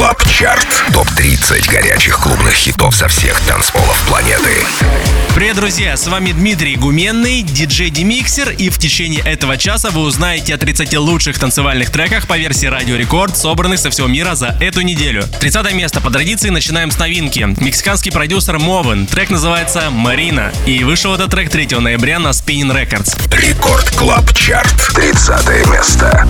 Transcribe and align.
Club 0.00 0.26
Chart. 0.26 0.66
Топ-30 0.94 1.70
горячих 1.70 2.18
клубных 2.20 2.54
хитов 2.54 2.96
со 2.96 3.06
всех 3.06 3.38
танцполов 3.42 4.02
планеты. 4.08 4.64
Привет, 5.34 5.56
друзья! 5.56 5.94
С 5.94 6.06
вами 6.06 6.32
Дмитрий 6.32 6.76
Гуменный, 6.76 7.42
диджей 7.42 7.90
Demixer, 7.90 8.48
и 8.48 8.70
в 8.70 8.78
течение 8.78 9.20
этого 9.20 9.58
часа 9.58 9.90
вы 9.90 10.00
узнаете 10.00 10.54
о 10.54 10.56
30 10.56 10.96
лучших 10.96 11.38
танцевальных 11.38 11.90
треках 11.90 12.26
по 12.26 12.38
версии 12.38 12.64
Радио 12.64 12.96
Рекорд, 12.96 13.36
собранных 13.36 13.78
со 13.78 13.90
всего 13.90 14.06
мира 14.06 14.34
за 14.36 14.56
эту 14.58 14.80
неделю. 14.80 15.22
30 15.38 15.74
место 15.74 16.00
по 16.00 16.10
традиции 16.10 16.48
начинаем 16.48 16.90
с 16.90 16.98
новинки. 16.98 17.54
Мексиканский 17.60 18.10
продюсер 18.10 18.58
Мовен. 18.58 19.06
Трек 19.06 19.28
называется 19.28 19.90
«Марина». 19.90 20.50
И 20.64 20.82
вышел 20.82 21.14
этот 21.14 21.30
трек 21.30 21.50
3 21.50 21.78
ноября 21.78 22.18
на 22.18 22.28
Spinnin' 22.28 22.74
Records. 22.74 23.20
Record 23.36 23.90
Club 23.90 24.32
Chart. 24.32 24.94
30 24.94 25.66
место. 25.70 26.26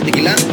tequila. 0.00 0.45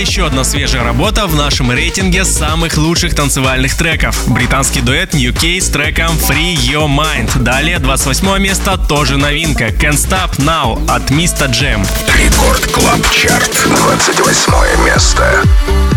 Еще 0.00 0.26
одна 0.26 0.44
свежая 0.44 0.82
работа 0.82 1.26
в 1.26 1.34
нашем 1.34 1.70
рейтинге 1.70 2.24
самых 2.24 2.78
лучших 2.78 3.14
танцевальных 3.14 3.76
треков. 3.76 4.16
Британский 4.28 4.80
дуэт 4.80 5.12
New 5.12 5.34
K 5.34 5.60
с 5.60 5.68
треком 5.68 6.16
Free 6.16 6.54
Your 6.54 6.88
Mind. 6.88 7.30
Далее 7.42 7.78
28 7.78 8.38
место 8.38 8.78
тоже 8.78 9.18
новинка 9.18 9.66
Can't 9.66 9.92
Stop 9.92 10.38
Now 10.38 10.82
от 10.90 11.10
Mr. 11.10 11.50
Jam. 11.50 11.86
Record 12.16 12.66
Club 12.72 13.00
Chart. 13.10 13.66
28 13.76 14.84
место. 14.86 15.89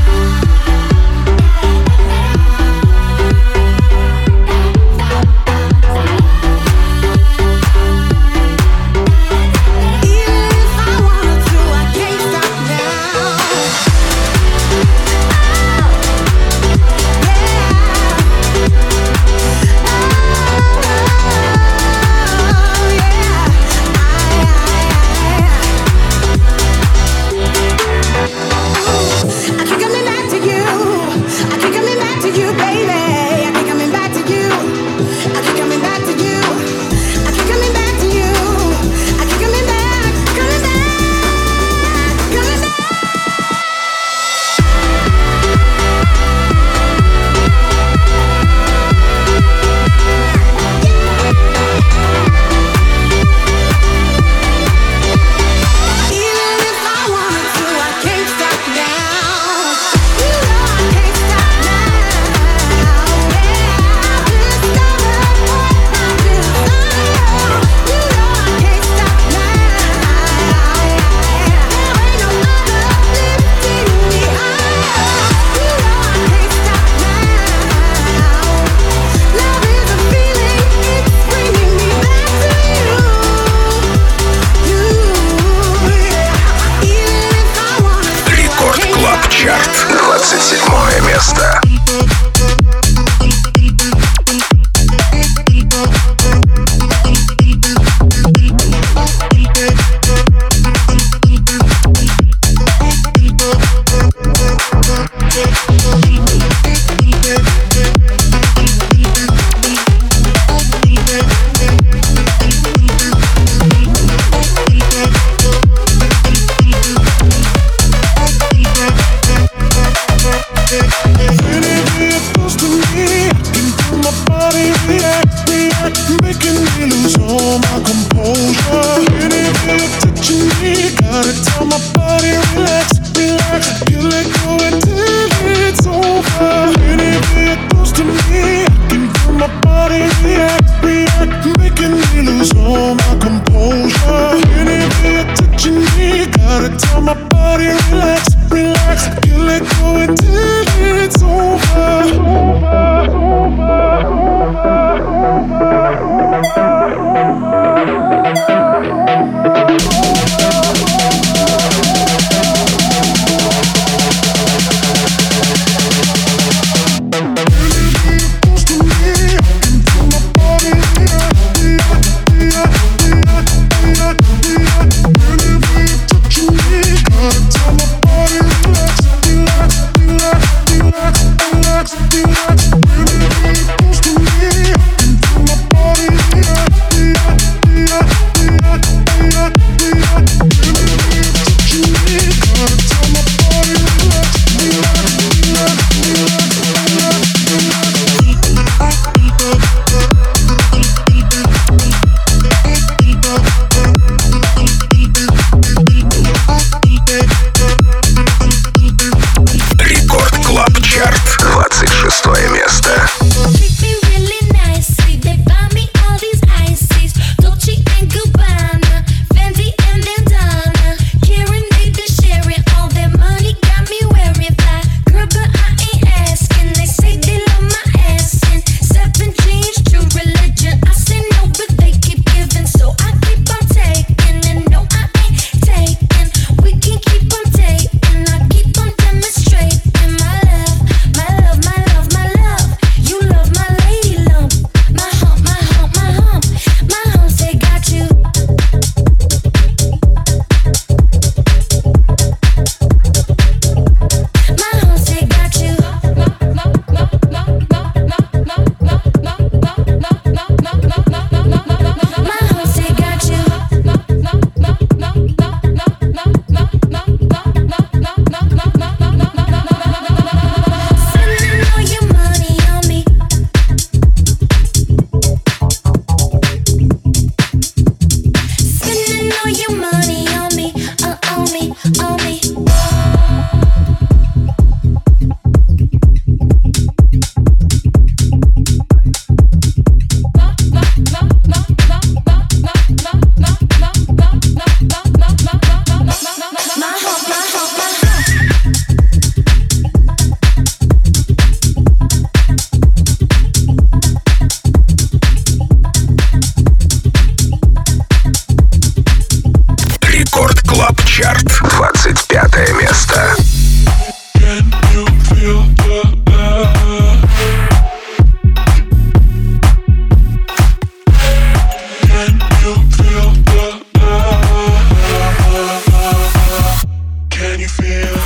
you. 327.93 328.22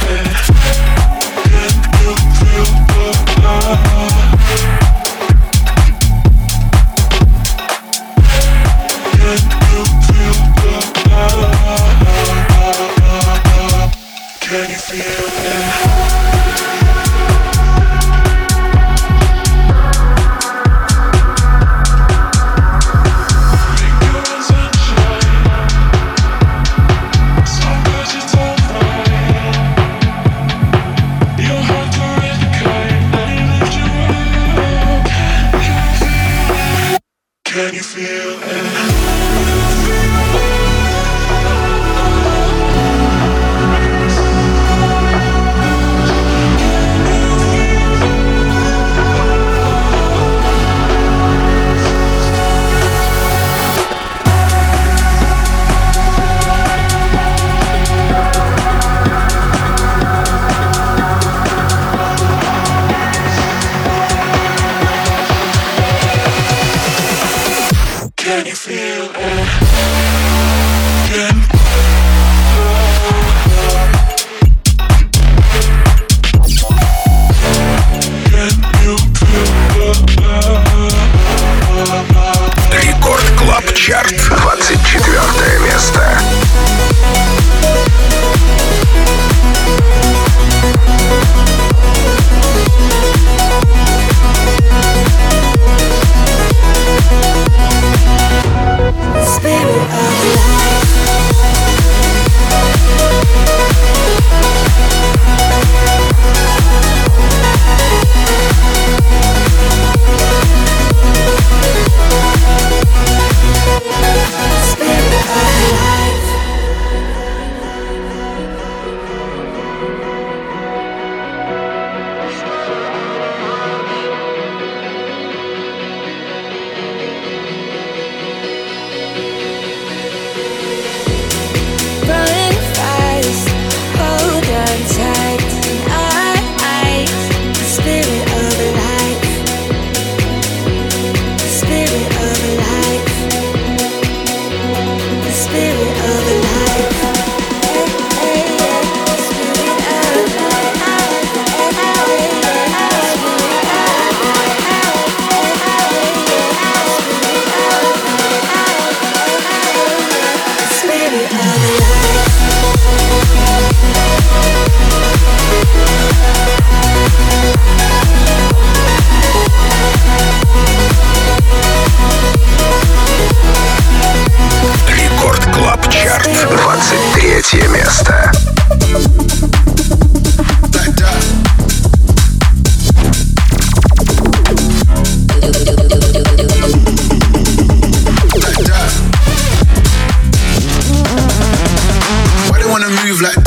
wanna 192.80 192.90
move 193.04 193.22
like 193.22 193.47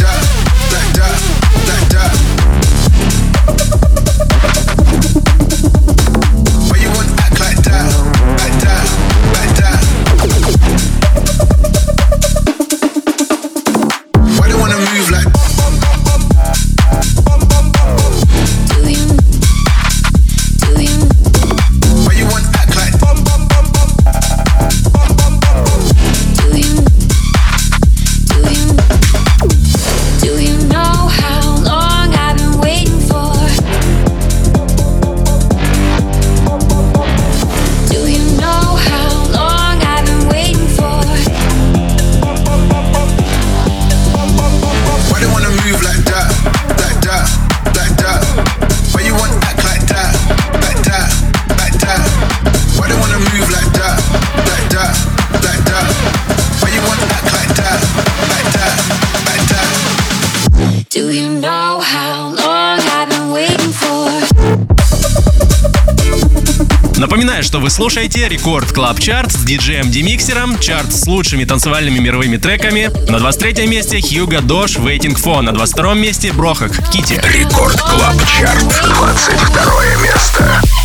вы 67.71 67.75
слушаете 67.75 68.29
Record 68.29 68.73
Club 68.73 68.99
Chart 68.99 69.31
с 69.31 69.45
диджеем 69.45 69.93
Demixer 69.93 70.39
ом, 70.39 70.59
чарт 70.59 70.93
с 70.93 71.07
лучшими 71.07 71.45
танцевальными 71.45 72.01
мировыми 72.01 72.37
треками. 72.37 72.91
На 73.09 73.21
23 73.21 73.69
месте 73.69 74.01
Hugo 74.01 74.41
Doche 74.41 74.77
Waiting 74.77 75.15
For, 75.15 75.41
на 75.41 75.53
22 75.53 75.95
месте 75.95 76.33
Brohug 76.33 76.73
Kitty. 76.91 77.21
Record 77.33 77.81
Club 77.81 78.17
Chart, 78.27 78.65
22 78.83 79.85
место. 80.03 80.80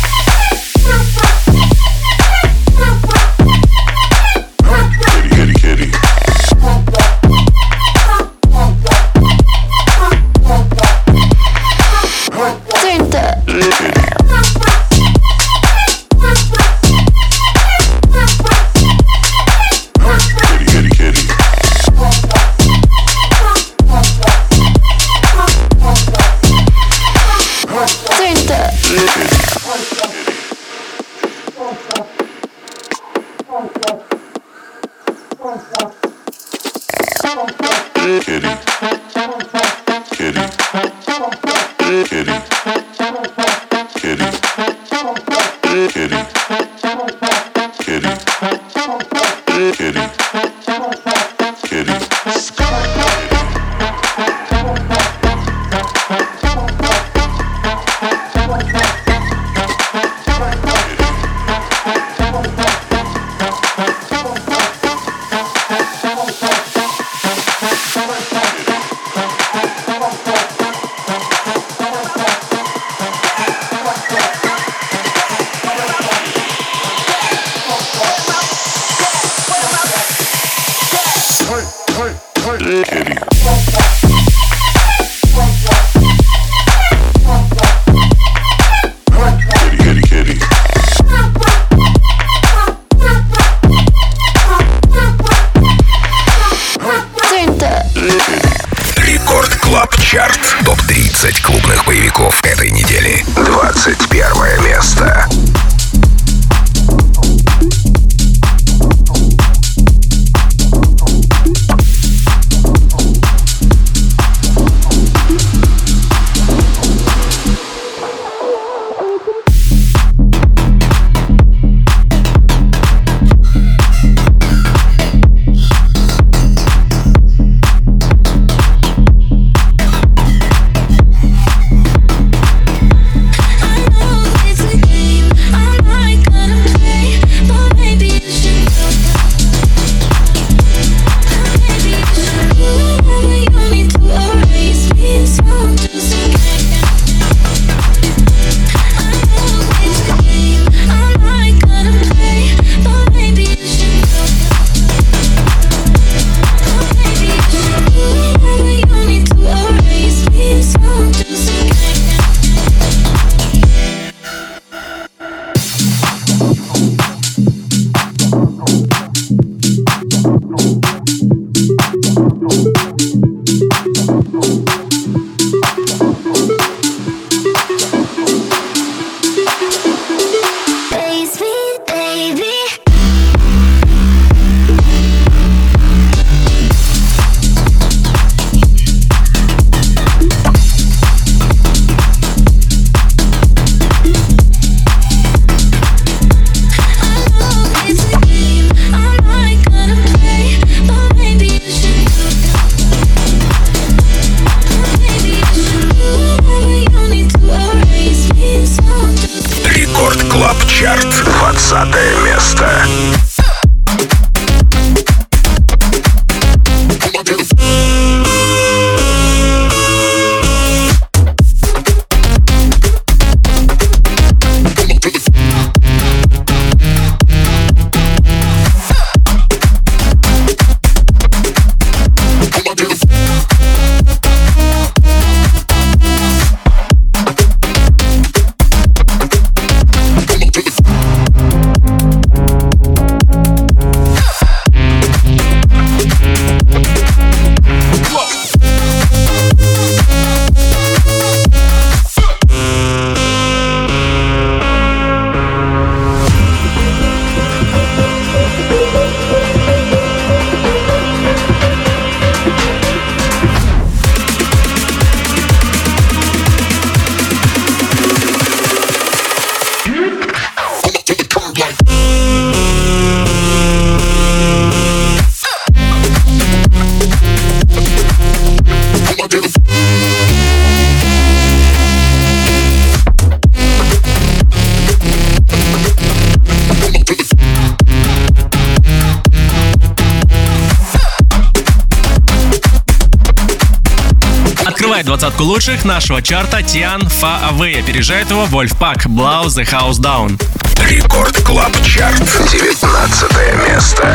Лучших 295.46 295.84
нашего 295.84 296.20
чарта 296.20 296.60
Тиан 296.60 297.08
Far 297.08 297.40
Away. 297.52 297.78
Опережает 297.78 298.28
его 298.30 298.46
Wolfpack 298.46 299.06
Blow 299.06 299.44
the 299.46 299.64
House 299.64 300.00
Down. 300.00 300.40
Record 300.88 301.36
Club 301.42 301.72
Chart. 301.84 302.20
19 302.50 303.30
место. 303.68 304.05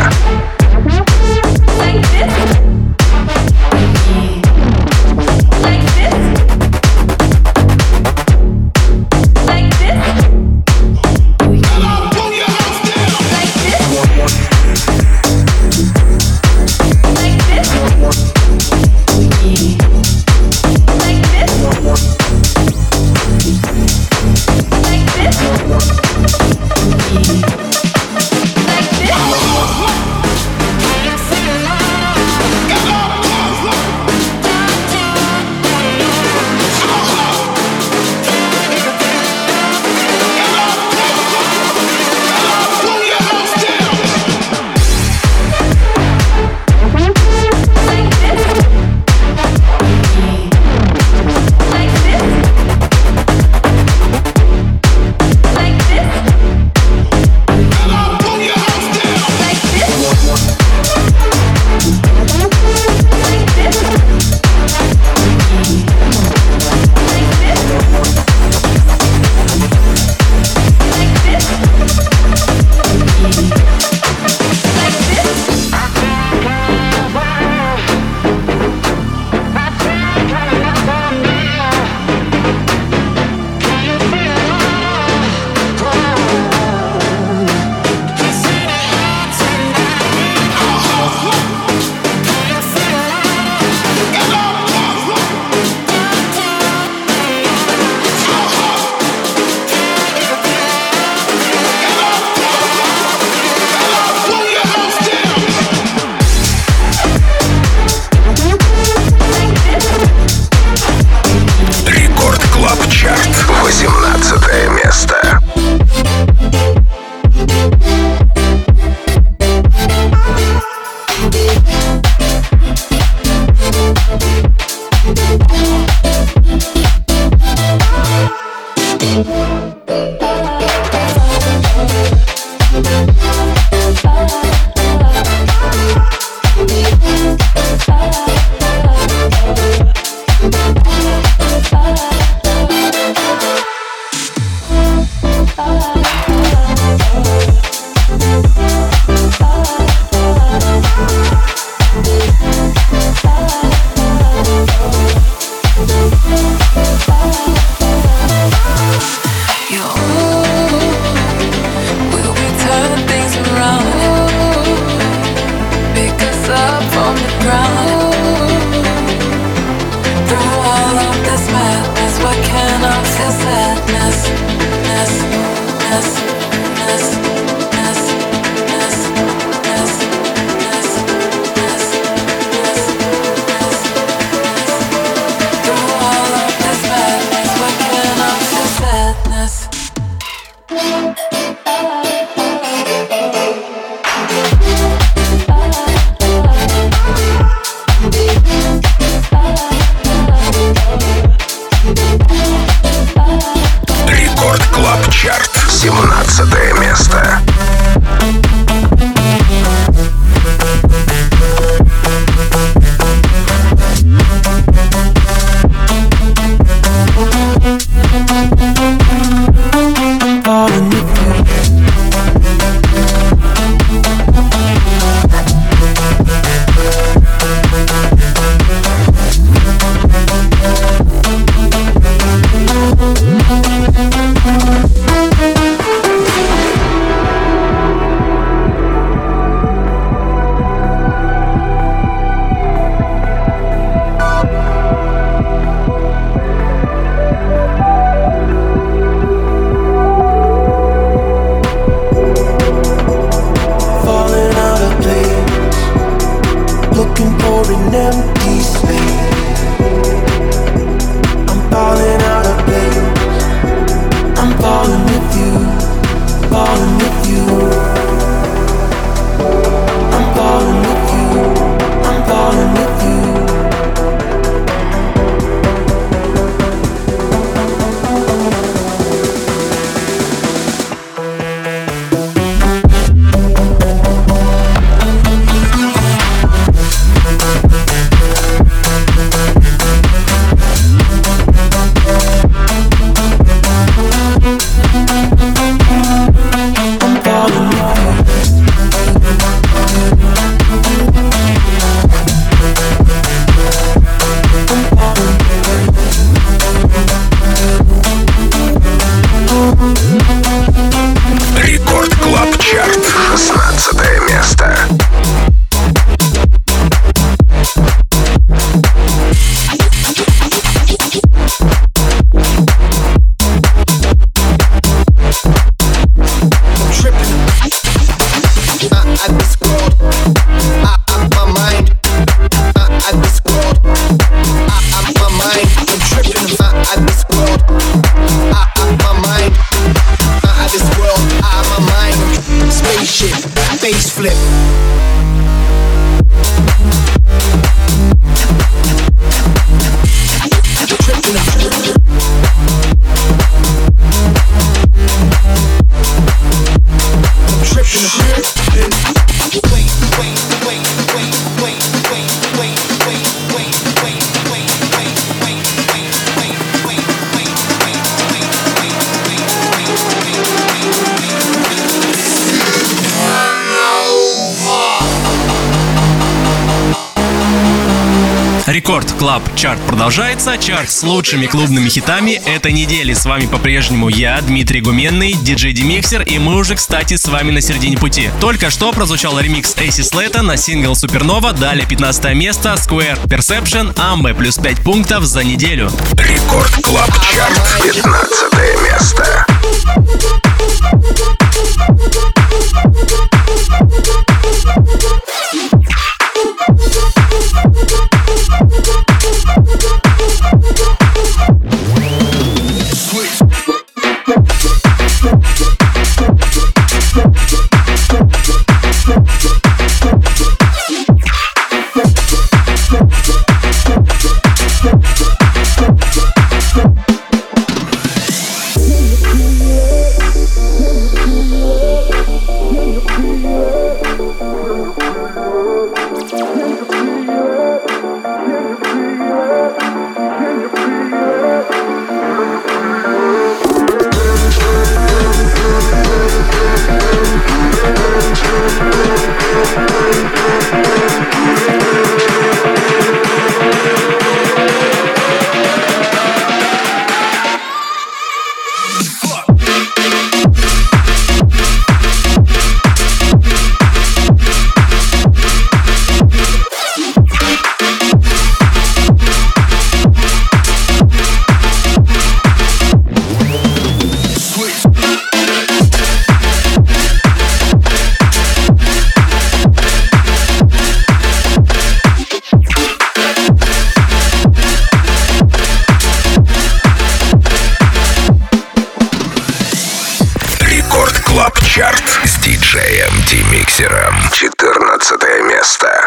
Продолжается. 380.42 380.72
Чарт 380.72 380.92
с 380.92 381.04
лучшими 381.04 381.48
клубными 381.48 381.90
хитами 381.90 382.32
этой 382.32 382.72
недели. 382.72 383.14
С 383.14 383.26
вами 383.26 383.46
по-прежнему 383.46 384.10
я, 384.10 384.40
Дмитрий 384.42 384.82
Гуменный, 384.82 385.34
диджей 385.34 385.74
Demixer, 385.74 386.22
и 386.22 386.40
мы 386.40 386.56
уже, 386.56 386.76
кстати, 386.76 387.16
с 387.16 387.26
вами 387.28 387.52
на 387.52 387.62
середине 387.62 387.98
пути. 387.98 388.30
Только 388.40 388.70
что 388.70 388.92
прозвучал 388.92 389.40
ремикс 389.40 389.76
AC 389.78 390.02
Slater 390.02 390.36
а 390.36 390.42
на 390.42 390.58
сингл 390.58 390.96
Supernova, 390.96 391.54
далее 391.54 391.86
15 391.88 392.36
место, 392.36 392.76
Square 392.78 393.28
Perception, 393.28 394.00
Амбе 394.00 394.34
плюс 394.34 394.58
5 394.58 394.84
пунктов 394.84 395.26
за 395.26 395.44
неделю. 395.44 395.92
Record 396.14 396.74
Club 396.84 397.10
Chart, 397.34 397.84
15 397.84 398.54
место. 398.84 399.46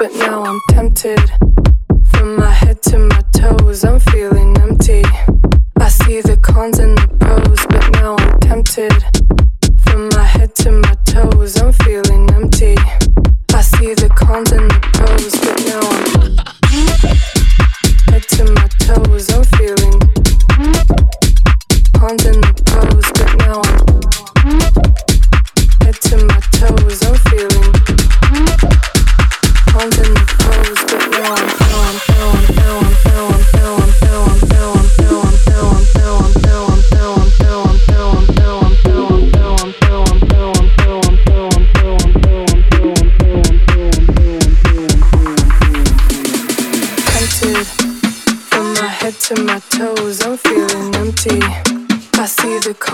But 0.01 0.13
now 0.15 0.43
I'm 0.43 0.61
tempted. 0.71 1.54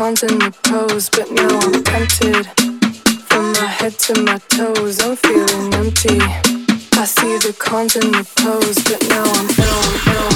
Cons 0.00 0.22
and 0.22 0.40
the 0.40 0.50
pros 0.62 1.10
but 1.10 1.30
now 1.30 1.58
I'm 1.60 1.84
tempted. 1.84 2.46
From 3.28 3.52
my 3.52 3.66
head 3.66 3.92
to 4.06 4.22
my 4.22 4.38
toes 4.48 4.98
I'm 5.02 5.14
feeling 5.14 5.74
empty. 5.74 6.18
I 6.98 7.04
see 7.04 7.36
the 7.36 7.54
cons 7.58 7.96
and 7.96 8.14
the 8.14 8.24
pros 8.36 8.76
but 8.82 9.06
now 9.10 9.24
I'm 9.24 9.46
now 9.58 10.24
I'm 10.24 10.29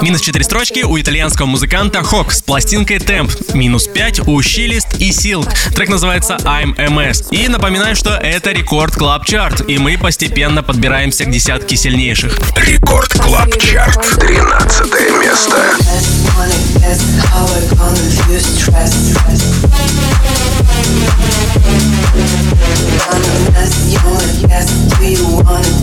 Минус 0.00 0.20
4 0.22 0.44
строчки 0.44 0.80
у 0.80 0.98
итальянского 0.98 1.46
музыканта 1.46 2.02
Хок 2.02 2.32
с 2.32 2.42
пластинкой 2.42 2.98
Темп. 2.98 3.30
Минус 3.54 3.86
5 3.86 4.26
у 4.26 4.40
Щилист 4.40 4.94
и 4.98 5.12
Силк. 5.12 5.48
Трек 5.74 5.88
называется 5.88 6.36
I'm 6.44 6.74
MS. 6.76 7.28
И 7.30 7.48
напоминаю, 7.48 7.94
что 7.94 8.14
это 8.14 8.52
рекорд 8.52 8.94
Клаб 8.94 9.26
Чарт, 9.26 9.68
и 9.68 9.78
мы 9.78 9.98
постепенно 9.98 10.62
подбираемся 10.62 11.24
к 11.24 11.30
десятке 11.30 11.76
сильнейших. 11.76 12.38
Рекорд 12.56 13.12
Клаб 13.12 13.56
Чарт. 13.58 14.18
13 14.18 14.86
место. 15.20 15.72
Wanna 25.42 25.82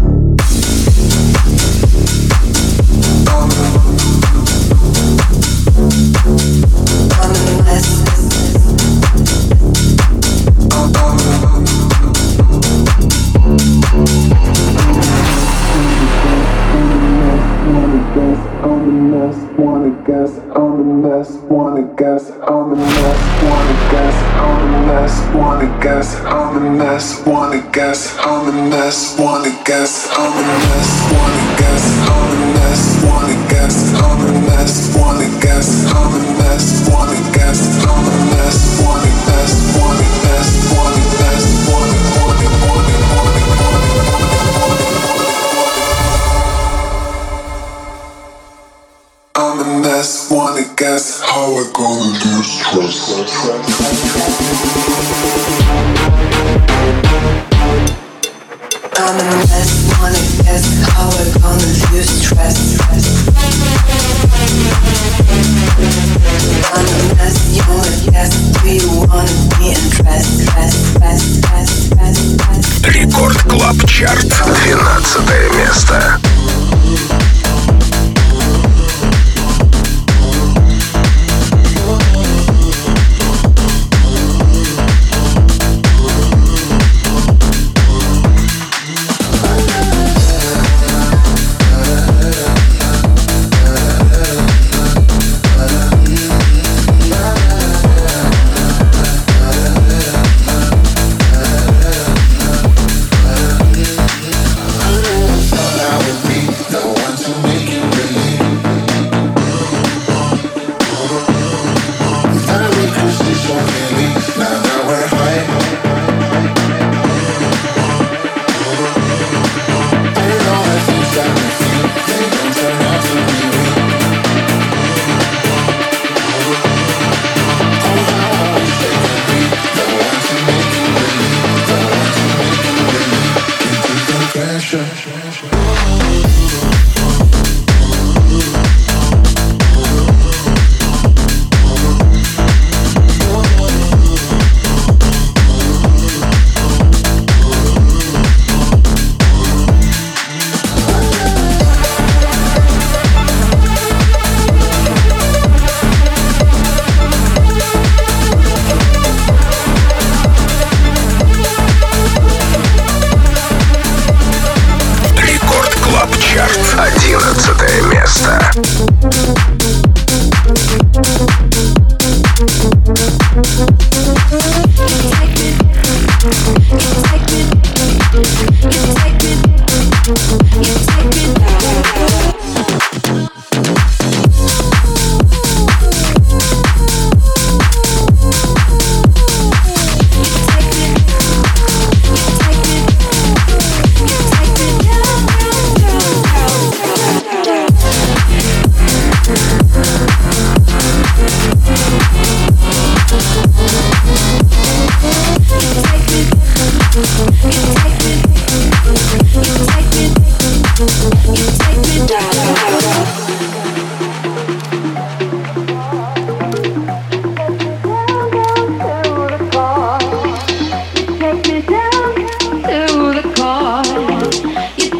guess, 20.21 20.37
I'm 20.55 20.77
the 20.77 21.07
mess. 21.07 21.31
Wanna 21.49 21.95
guess, 21.95 22.29
I'm 22.41 22.69
the 22.69 22.75
mess. 22.75 23.43
Wanna 23.43 23.91
guess, 23.91 24.15
I'm 24.37 24.71
the 24.71 24.77
mess. 24.87 25.35
Wanna 25.35 25.79
guess, 25.81 26.15
I'm 26.25 26.53
the 26.53 26.69
mess. 26.69 27.25
Wanna 27.25 27.71
guess, 27.71 28.17
I'm 28.19 28.45
the 28.45 28.51
mess. 28.69 29.19
Wanna 29.19 29.63
guess, 29.65 30.09
I'm 30.11 30.31
the 30.37 30.43
mess. 30.43 31.13
Wanna 31.13 31.41
guess, 31.47 31.50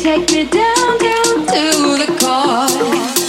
take 0.01 0.31
me 0.31 0.43
down, 0.45 0.97
down 0.97 1.45
to 1.45 1.97
the 1.99 2.17
core. 2.19 3.20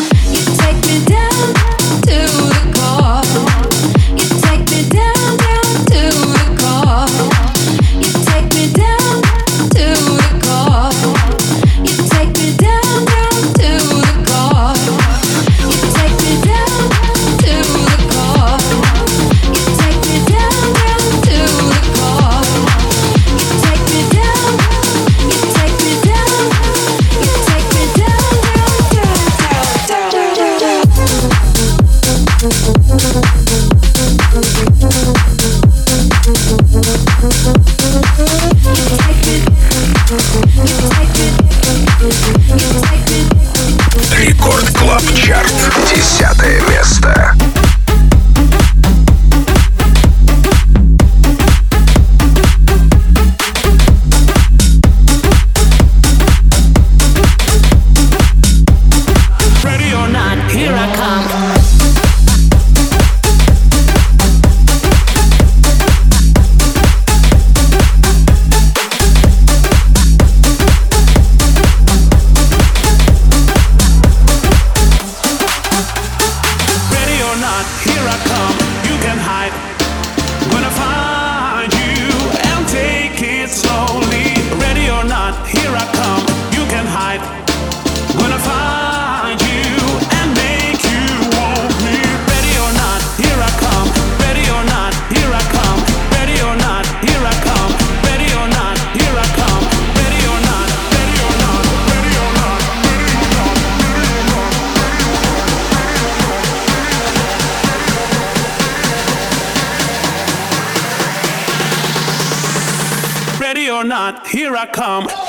come. 114.82 115.21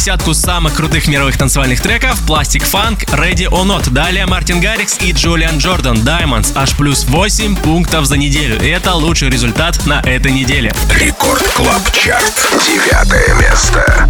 Десятку 0.00 0.32
самых 0.32 0.76
крутых 0.76 1.08
мировых 1.08 1.36
танцевальных 1.36 1.82
треков 1.82 2.26
Plastic 2.26 2.62
Funk, 2.62 3.04
Ready 3.10 3.46
or 3.50 3.66
Not. 3.66 3.90
Далее 3.90 4.24
Мартин 4.24 4.58
Гаррикс 4.58 4.98
и 5.02 5.12
Джулиан 5.12 5.58
Джордан 5.58 5.98
Diamonds. 5.98 6.52
Аж 6.54 6.74
плюс 6.74 7.04
8 7.04 7.54
пунктов 7.56 8.06
за 8.06 8.16
неделю. 8.16 8.58
Это 8.62 8.94
лучший 8.94 9.28
результат 9.28 9.84
на 9.84 10.00
этой 10.00 10.32
неделе. 10.32 10.72
Рекорд 10.90 11.46
Клаб 11.48 11.82
Чарт. 11.92 12.32
Девятое 12.66 13.34
место. 13.34 14.08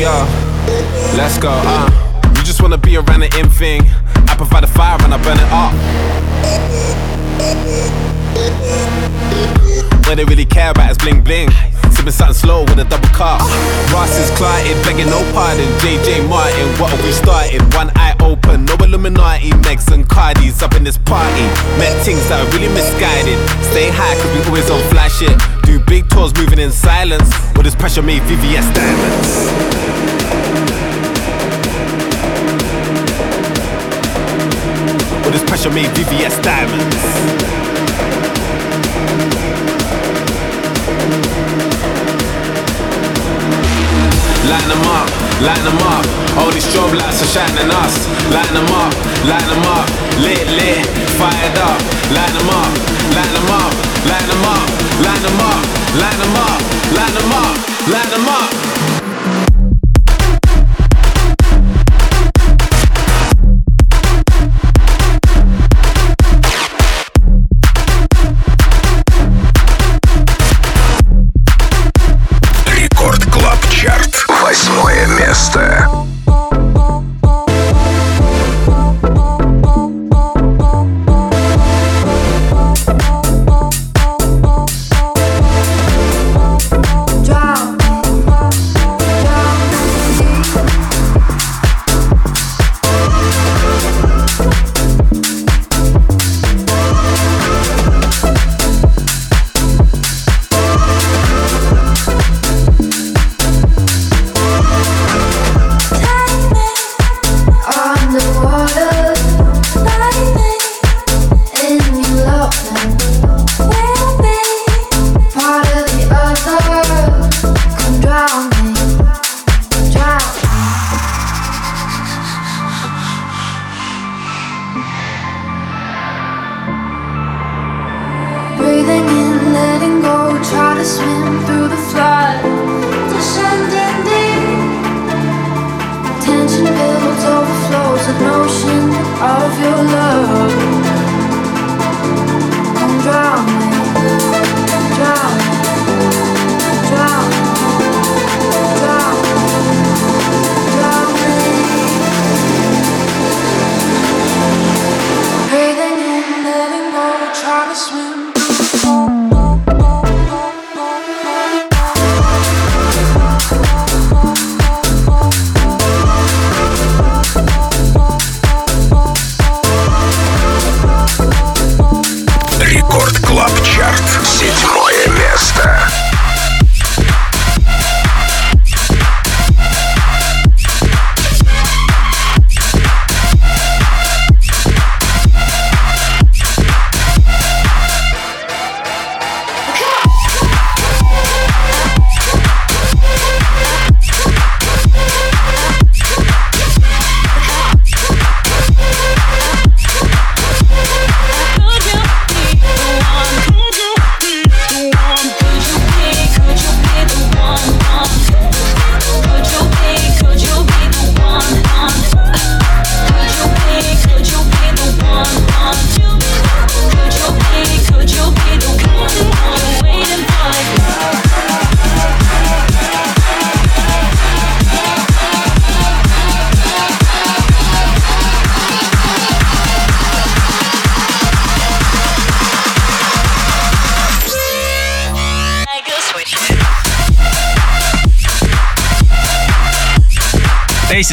Yo, 0.00 0.26
let's 1.14 1.36
go, 1.36 1.50
uh. 1.52 1.90
You 2.36 2.42
just 2.42 2.62
wanna 2.62 2.78
be 2.78 2.96
around 2.96 3.20
the 3.20 3.38
in 3.38 3.50
thing. 3.50 3.82
I 4.28 4.34
provide 4.34 4.62
the 4.62 4.66
fire 4.66 4.96
and 5.02 5.12
I 5.12 5.22
burn 5.22 5.36
it 5.36 5.52
up. 5.52 5.74
What 10.06 10.16
they 10.16 10.24
really 10.24 10.46
care 10.46 10.70
about 10.70 10.90
is 10.90 10.96
bling 10.96 11.22
bling. 11.22 11.50
Sipping 12.00 12.12
something 12.12 12.34
slow 12.34 12.62
with 12.62 12.78
a 12.78 12.84
double 12.84 13.12
cup. 13.12 13.42
Ross 13.92 14.16
is 14.16 14.30
clotted, 14.38 14.72
begging 14.88 15.12
no 15.12 15.20
pardon. 15.36 15.68
JJ 15.84 16.26
Martin, 16.30 16.68
what 16.80 16.88
have 16.88 17.04
we 17.04 17.12
started? 17.12 17.60
One 17.74 17.92
eye 17.94 18.16
open, 18.20 18.64
no 18.64 18.72
Illuminati. 18.76 19.50
Megs 19.60 19.92
and 19.92 20.08
Cardis 20.08 20.62
up 20.62 20.72
in 20.72 20.82
this 20.82 20.96
party. 20.96 21.44
Met 21.76 21.92
things 22.02 22.26
that 22.30 22.40
are 22.40 22.50
really 22.56 22.72
misguided. 22.72 23.36
Stay 23.68 23.90
high, 23.92 24.16
cause 24.16 24.32
we 24.32 24.40
always 24.48 24.70
on 24.70 24.80
flash 24.88 25.18
shit. 25.18 25.36
Do 25.64 25.78
big 25.80 26.08
tours 26.08 26.34
moving 26.36 26.58
in 26.58 26.72
silence. 26.72 27.28
With 27.54 27.64
this 27.64 27.74
pressure 27.74 28.00
made 28.00 28.22
VVS 28.22 28.72
diamonds. 28.72 29.30
With 35.20 35.34
this 35.36 35.44
pressure 35.44 35.68
made 35.68 35.90
VVS 35.92 36.42
diamonds. 36.42 38.29
Line 44.48 44.68
them 44.68 44.84
up, 44.88 45.08
line 45.44 45.64
them 45.64 45.80
up. 45.84 46.04
All 46.38 46.50
these 46.50 46.64
strobe 46.64 46.96
lights 46.96 47.20
are 47.20 47.30
shining 47.34 47.70
us. 47.82 48.08
Line 48.32 48.54
them 48.54 48.70
up, 48.72 48.92
line 49.28 49.48
them 49.50 49.64
up. 49.68 49.86
Lit, 50.24 50.46
lit, 50.56 50.86
fired 51.20 51.58
up. 51.58 51.80
Line 52.14 52.32
them 52.32 52.48
up, 52.48 52.72
line 53.12 53.32
them 53.36 53.50
up, 53.52 53.72
line 54.08 54.26
them 54.30 54.44
up, 54.48 54.70
line 55.04 55.22
them 55.22 55.40
up, 55.40 55.62
line 56.00 56.18
them 56.20 56.36
up, 56.36 56.60
line 56.96 57.14
them 57.14 57.32
up, 57.32 57.54
line 57.88 58.10
them 58.10 58.28
up. 58.28 58.99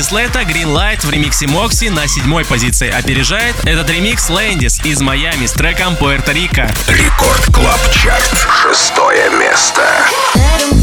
Slater 0.03 0.41
Green 0.41 0.73
Light 0.73 1.05
в 1.05 1.09
ремиксе 1.09 1.47
Moksi 1.47 1.85
на 1.85 2.07
седьмой 2.07 2.45
позиции 2.45 2.89
опережает 2.89 3.55
этот 3.65 3.89
ремикс 3.89 4.29
Landis 4.29 4.79
из 4.85 5.01
Майами 5.01 5.45
с 5.45 5.51
треком 5.51 5.95
Пуэрто-Рико. 5.95 6.69
Record 6.87 7.45
Club 7.53 7.79
Chart. 7.91 8.47
Шестое 8.61 9.29
место. 9.31 9.83
Feeling 10.35 10.76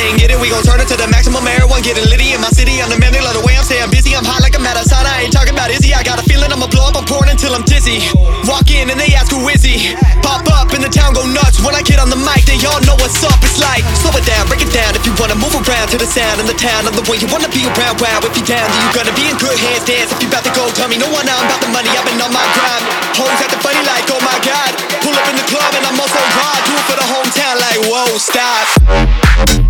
they 0.00 0.08
ain't 0.08 0.18
get 0.18 0.32
it. 0.32 0.40
We 0.40 0.48
gon' 0.48 0.64
turn 0.64 0.80
it 0.80 0.88
to 0.88 0.96
the 0.96 1.04
maximum 1.12 1.44
marijuana. 1.44 1.84
getting 1.84 2.08
litty 2.08 2.32
in 2.32 2.40
my 2.40 2.48
city. 2.48 2.80
I'm 2.80 2.88
the 2.88 2.96
man, 2.96 3.12
they 3.12 3.20
love 3.20 3.36
the 3.36 3.44
way 3.44 3.52
I'm 3.52 3.64
staying 3.68 3.92
busy. 3.92 4.16
I'm 4.16 4.24
hot 4.24 4.40
like 4.40 4.56
I'm 4.56 4.64
out. 4.64 4.80
I 4.80 5.28
ain't 5.28 5.34
talking 5.34 5.52
about 5.52 5.68
Izzy. 5.68 5.92
I 5.92 6.00
got 6.00 6.16
a 6.16 6.24
feeling 6.24 6.48
I'ma 6.48 6.72
blow 6.72 6.88
up. 6.88 6.96
I'm 6.96 7.04
pouring 7.04 7.28
until 7.28 7.52
I'm 7.52 7.64
dizzy. 7.68 8.00
Walk 8.48 8.72
in 8.72 8.88
and 8.88 8.96
they 8.96 9.12
ask 9.12 9.28
who 9.28 9.44
is 9.52 9.60
he. 9.60 9.92
Pop 10.24 10.48
up 10.48 10.72
and 10.72 10.80
the 10.80 10.88
town 10.88 11.12
go 11.12 11.20
nuts. 11.28 11.60
When 11.60 11.76
I 11.76 11.84
get 11.84 12.00
on 12.00 12.08
the 12.08 12.16
mic, 12.16 12.48
they 12.48 12.56
all 12.64 12.80
know 12.88 12.96
what's 12.96 13.20
up. 13.20 13.36
It's 13.44 13.60
like 13.60 13.84
slow 14.00 14.16
it 14.16 14.24
down, 14.24 14.48
break 14.48 14.64
it 14.64 14.72
down. 14.72 14.96
If 14.96 15.04
you 15.04 15.12
wanna 15.20 15.36
move 15.36 15.52
around 15.52 15.92
to 15.92 16.00
the 16.00 16.08
sound 16.08 16.40
of 16.40 16.48
the 16.48 16.56
town 16.56 16.88
and 16.88 16.96
the 16.96 17.04
way 17.04 17.20
you 17.20 17.28
wanna 17.28 17.52
be 17.52 17.68
around. 17.68 18.00
Wow, 18.00 18.24
if 18.24 18.32
you 18.32 18.44
down, 18.48 18.64
then 18.72 18.80
you 18.80 18.90
gonna 18.96 19.12
be 19.12 19.28
in 19.28 19.36
good 19.36 19.58
hands. 19.60 19.84
Dance 19.84 20.16
if 20.16 20.18
you 20.24 20.32
bout 20.32 20.48
to 20.48 20.52
go, 20.56 20.64
tell 20.72 20.88
me. 20.88 20.96
No 20.96 21.12
one, 21.12 21.28
I'm 21.28 21.44
about 21.44 21.60
the 21.60 21.68
money. 21.68 21.92
I've 21.92 22.08
been 22.08 22.16
on 22.24 22.32
my 22.32 22.46
grind. 22.56 22.84
Hoes 23.20 23.36
at 23.44 23.52
the 23.52 23.60
funny 23.60 23.84
like, 23.84 24.08
oh 24.08 24.22
my 24.24 24.38
god. 24.40 24.72
Pull 25.04 25.12
up 25.12 25.28
in 25.28 25.36
the 25.36 25.44
club 25.44 25.70
and 25.76 25.84
I'm 25.84 26.00
also 26.00 26.20
raw. 26.40 26.56
Do 26.64 26.72
it 26.72 26.84
for 26.88 26.96
the 26.96 27.04
hometown 27.04 27.54
like, 27.60 27.80
whoa, 27.84 28.16
stop. 28.16 29.69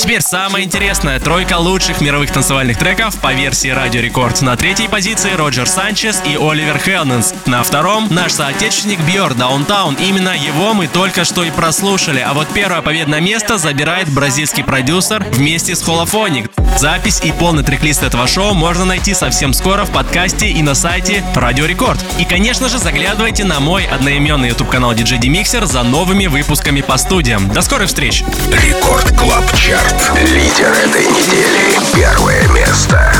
теперь 0.00 0.22
самое 0.22 0.64
интересное. 0.64 1.20
Тройка 1.20 1.58
лучших 1.58 2.00
мировых 2.00 2.32
танцевальных 2.32 2.78
треков 2.78 3.20
по 3.20 3.34
версии 3.34 3.68
Радио 3.68 4.00
Рекорд. 4.00 4.40
На 4.40 4.56
третьей 4.56 4.88
позиции 4.88 5.32
Роджер 5.32 5.68
Санчес 5.68 6.22
и 6.24 6.36
Оливер 6.36 6.78
Хелденс. 6.78 7.34
На 7.44 7.62
втором 7.62 8.08
наш 8.10 8.32
соотечественник 8.32 9.00
Бьор 9.00 9.34
Downtown. 9.34 9.96
Именно 9.96 10.34
его 10.36 10.72
мы 10.72 10.86
только 10.86 11.24
что 11.24 11.44
и 11.44 11.50
прослушали. 11.50 12.20
А 12.20 12.32
вот 12.32 12.48
первое 12.54 12.80
победное 12.80 13.20
место 13.20 13.58
забирает 13.58 14.08
бразильский 14.08 14.64
продюсер 14.64 15.22
вместе 15.32 15.76
с 15.76 15.82
Холофоник. 15.82 16.50
Запись 16.78 17.20
и 17.22 17.32
полный 17.32 17.62
трек-лист 17.62 18.02
этого 18.02 18.26
шоу 18.26 18.54
можно 18.54 18.86
найти 18.86 19.12
совсем 19.12 19.52
скоро 19.52 19.84
в 19.84 19.90
подкасте 19.90 20.48
и 20.48 20.62
на 20.62 20.74
сайте 20.74 21.22
Радио 21.34 21.66
Рекорд. 21.66 22.00
И, 22.18 22.24
конечно 22.24 22.68
же, 22.68 22.78
заглядывайте 22.78 23.44
на 23.44 23.60
мой 23.60 23.84
одноименный 23.84 24.48
YouTube 24.48 24.70
канал 24.70 24.94
DJ 24.94 25.20
Demixer 25.20 25.66
за 25.66 25.82
новыми 25.82 26.26
выпусками 26.26 26.80
по 26.80 26.96
студиям. 26.96 27.52
До 27.52 27.60
скорых 27.60 27.88
встреч! 27.88 28.24
Record 28.50 29.14
Club 29.18 29.44
Chart. 29.54 29.89
Лидер 29.90 30.72
этой 30.84 31.06
недели. 31.06 31.78
Первое 31.94 32.46
место. 32.48 33.12